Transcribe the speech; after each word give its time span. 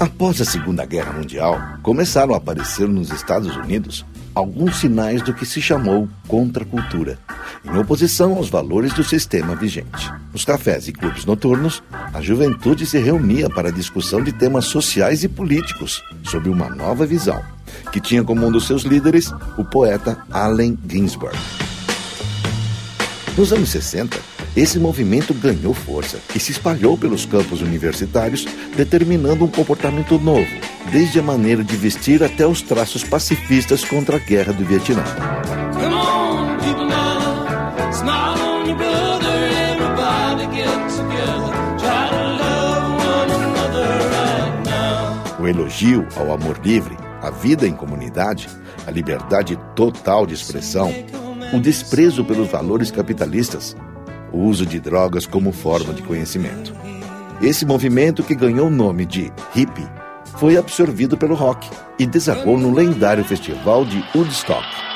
Após 0.00 0.40
a 0.40 0.46
Segunda 0.46 0.86
Guerra 0.86 1.12
Mundial, 1.12 1.60
começaram 1.82 2.32
a 2.32 2.38
aparecer 2.38 2.88
nos 2.88 3.10
Estados 3.10 3.54
Unidos 3.54 4.06
alguns 4.34 4.76
sinais 4.76 5.20
do 5.20 5.34
que 5.34 5.44
se 5.44 5.60
chamou 5.60 6.08
contracultura, 6.26 7.18
em 7.62 7.76
oposição 7.76 8.34
aos 8.34 8.48
valores 8.48 8.94
do 8.94 9.04
sistema 9.04 9.54
vigente. 9.54 10.10
Nos 10.32 10.42
cafés 10.42 10.88
e 10.88 10.92
clubes 10.94 11.26
noturnos, 11.26 11.82
a 12.14 12.22
juventude 12.22 12.86
se 12.86 12.98
reunia 12.98 13.50
para 13.50 13.68
a 13.68 13.72
discussão 13.72 14.24
de 14.24 14.32
temas 14.32 14.64
sociais 14.64 15.22
e 15.22 15.28
políticos, 15.28 16.02
sob 16.22 16.48
uma 16.48 16.70
nova 16.70 17.04
visão, 17.04 17.44
que 17.92 18.00
tinha 18.00 18.24
como 18.24 18.46
um 18.46 18.50
dos 18.50 18.66
seus 18.66 18.84
líderes 18.84 19.30
o 19.58 19.64
poeta 19.66 20.16
Allen 20.30 20.78
Ginsberg. 20.88 21.36
Nos 23.36 23.52
anos 23.52 23.68
60, 23.68 24.18
esse 24.56 24.80
movimento 24.80 25.32
ganhou 25.32 25.72
força 25.72 26.18
e 26.34 26.40
se 26.40 26.50
espalhou 26.50 26.98
pelos 26.98 27.24
campos 27.24 27.62
universitários, 27.62 28.44
determinando 28.76 29.44
um 29.44 29.48
comportamento 29.48 30.18
novo, 30.18 30.48
desde 30.90 31.20
a 31.20 31.22
maneira 31.22 31.62
de 31.62 31.76
vestir 31.76 32.22
até 32.22 32.46
os 32.46 32.60
traços 32.60 33.04
pacifistas 33.04 33.84
contra 33.84 34.16
a 34.16 34.18
guerra 34.18 34.52
do 34.52 34.64
Vietnã. 34.64 35.04
O 45.38 45.48
elogio 45.48 46.06
ao 46.16 46.32
amor 46.32 46.60
livre, 46.62 46.96
à 47.22 47.30
vida 47.30 47.66
em 47.66 47.72
comunidade, 47.72 48.48
à 48.86 48.90
liberdade 48.90 49.58
total 49.74 50.26
de 50.26 50.34
expressão, 50.34 50.92
o 51.54 51.58
desprezo 51.60 52.24
pelos 52.24 52.48
valores 52.48 52.90
capitalistas, 52.90 53.74
o 54.32 54.38
uso 54.38 54.66
de 54.66 54.80
drogas 54.80 55.26
como 55.26 55.52
forma 55.52 55.92
de 55.92 56.02
conhecimento. 56.02 56.74
Esse 57.42 57.64
movimento, 57.64 58.22
que 58.22 58.34
ganhou 58.34 58.66
o 58.66 58.70
nome 58.70 59.06
de 59.06 59.32
hippie, 59.54 59.88
foi 60.38 60.56
absorvido 60.56 61.16
pelo 61.16 61.34
rock 61.34 61.68
e 61.98 62.06
desagou 62.06 62.58
no 62.58 62.72
lendário 62.72 63.24
festival 63.24 63.84
de 63.84 64.02
Woodstock. 64.14 64.89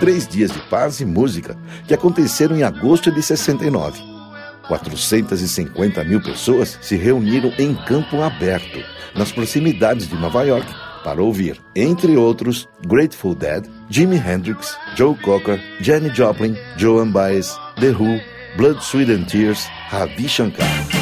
Três 0.00 0.26
Dias 0.26 0.50
de 0.50 0.58
Paz 0.60 0.98
e 1.00 1.04
Música, 1.04 1.56
que 1.86 1.92
aconteceram 1.92 2.56
em 2.56 2.62
agosto 2.62 3.12
de 3.12 3.22
69. 3.22 4.00
450 4.66 6.02
mil 6.04 6.22
pessoas 6.22 6.78
se 6.80 6.96
reuniram 6.96 7.52
em 7.58 7.74
campo 7.74 8.22
aberto, 8.22 8.82
nas 9.14 9.30
proximidades 9.30 10.08
de 10.08 10.14
Nova 10.14 10.42
York, 10.42 10.66
para 11.04 11.22
ouvir, 11.22 11.60
entre 11.76 12.16
outros, 12.16 12.66
Grateful 12.86 13.34
Dead, 13.34 13.66
Jimi 13.90 14.16
Hendrix, 14.16 14.74
Joe 14.96 15.14
Cocker, 15.16 15.60
Jenny 15.80 16.08
Joplin, 16.14 16.56
Joan 16.78 17.10
Baez, 17.10 17.54
The 17.78 17.90
Who, 17.90 18.20
Blood, 18.56 18.82
Sweat 18.82 19.10
and 19.10 19.24
Tears, 19.24 19.66
Ravi 19.90 20.28
Shankar. 20.28 20.99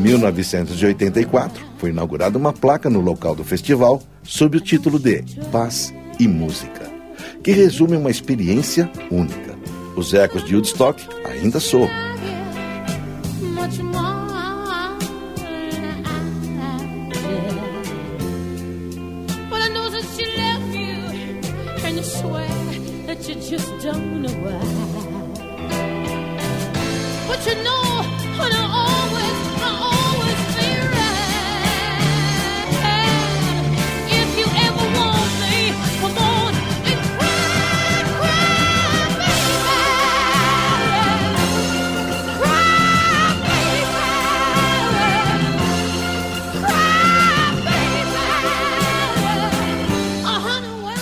1984, 0.00 1.62
foi 1.76 1.90
inaugurada 1.90 2.38
uma 2.38 2.52
placa 2.52 2.88
no 2.88 3.00
local 3.00 3.34
do 3.34 3.44
festival 3.44 4.02
sob 4.22 4.56
o 4.56 4.60
título 4.60 4.98
de 4.98 5.22
Paz 5.52 5.92
e 6.18 6.26
Música, 6.26 6.90
que 7.42 7.52
resume 7.52 7.96
uma 7.96 8.10
experiência 8.10 8.90
única. 9.10 9.58
Os 9.96 10.14
ecos 10.14 10.44
de 10.44 10.54
Woodstock 10.54 11.06
ainda 11.24 11.60
soam. 11.60 11.90
But 27.30 27.46
you 27.46 27.62
know, 27.62 28.99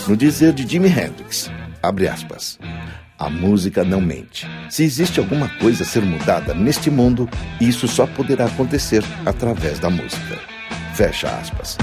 No 0.08 0.16
dizer 0.16 0.54
de 0.54 0.66
Jimi 0.66 0.88
Hendrix, 0.88 1.50
abre 1.82 2.08
aspas, 2.08 2.58
a 3.18 3.28
música 3.28 3.82
não 3.82 4.00
mente. 4.00 4.46
Se 4.70 4.84
existe 4.84 5.18
alguma 5.18 5.48
coisa 5.58 5.82
a 5.82 5.86
ser 5.86 6.02
mudada 6.02 6.54
neste 6.54 6.90
mundo, 6.90 7.28
isso 7.60 7.88
só 7.88 8.06
poderá 8.06 8.46
acontecer 8.46 9.02
através 9.26 9.80
da 9.80 9.90
música. 9.90 10.38
Fecha 10.94 11.28
aspas. 11.28 11.76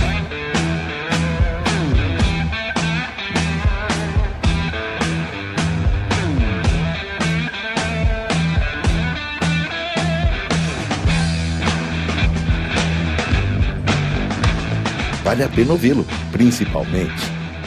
Vale 15.24 15.44
a 15.44 15.50
pena 15.50 15.72
ouvi-lo, 15.72 16.06
principalmente 16.32 17.12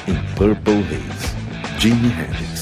em 0.07 0.15
Purple 0.37 0.85
Haze, 0.85 1.81
Jimi 1.81 2.07
Hendrix. 2.07 2.58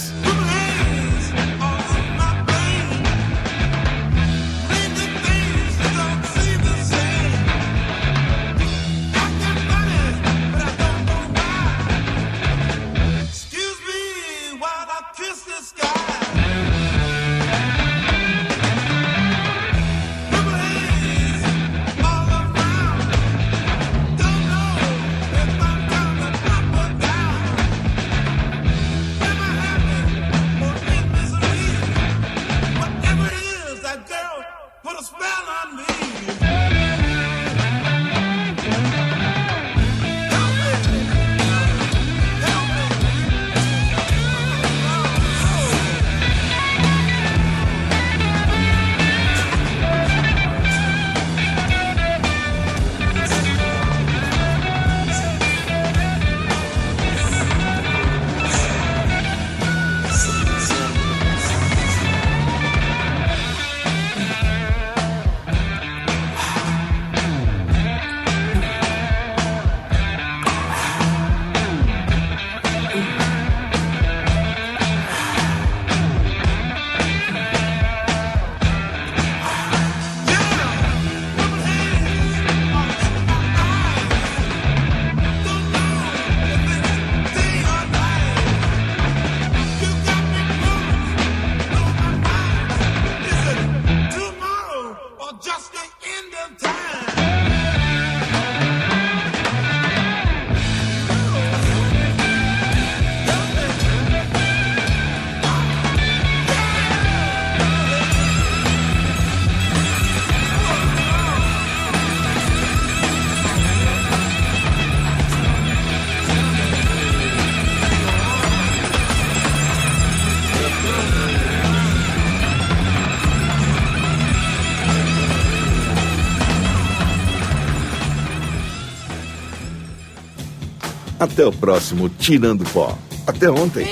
Até 131.27 131.45
o 131.45 131.51
próximo 131.51 132.09
Tirando 132.09 132.65
Pó. 132.73 132.97
Até 133.27 133.51
ontem. 133.51 133.85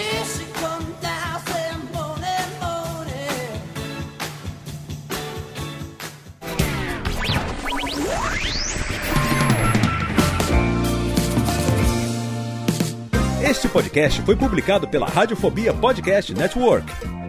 Este 13.42 13.69
podcast 13.69 14.22
foi 14.22 14.36
publicado 14.36 14.86
pela 14.86 15.06
Radiofobia 15.08 15.74
Podcast 15.74 16.32
Network. 16.32 17.14